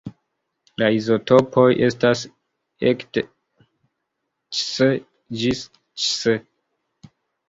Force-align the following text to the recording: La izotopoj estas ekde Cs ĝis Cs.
La 0.81 0.85
izotopoj 0.99 1.65
estas 1.87 2.23
ekde 2.91 3.23
Cs 4.61 4.87
ĝis 5.43 5.61
Cs. 6.07 6.35